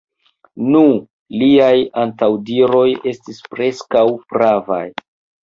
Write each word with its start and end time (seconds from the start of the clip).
Nu, 0.75 0.79
liaj 1.41 1.73
antaŭdiroj 2.05 2.87
estis 3.13 3.45
preskaŭ 3.53 4.05
pravaj! 4.35 4.83